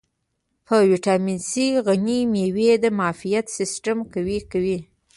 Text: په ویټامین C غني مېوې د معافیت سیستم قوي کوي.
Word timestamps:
په 0.65 0.75
ویټامین 0.89 1.39
C 1.49 1.51
غني 1.85 2.19
مېوې 2.33 2.71
د 2.83 2.85
معافیت 2.97 3.45
سیستم 3.57 3.97
قوي 4.13 4.39
کوي. 4.51 4.79